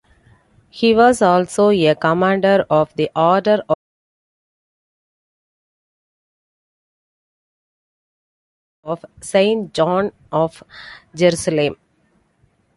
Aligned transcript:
He 0.71 0.95
was 0.95 1.21
also 1.21 1.69
a 1.69 1.93
Commander 1.93 2.65
of 2.71 2.91
the 2.95 3.11
Order 3.15 3.61
of 8.83 9.05
Saint 9.21 9.75
John 9.75 10.11
of 10.31 10.63
Jerusalem. 11.13 11.75